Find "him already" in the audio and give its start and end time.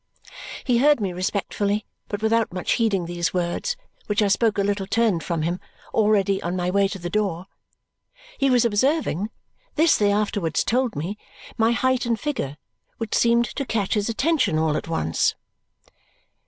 5.43-6.41